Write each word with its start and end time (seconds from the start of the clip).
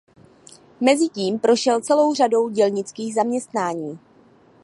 Mezitím 0.81 1.39
prošel 1.39 1.81
celou 1.81 2.13
řadou 2.15 2.49
dělnických 2.49 3.15
zaměstnání. 3.15 3.99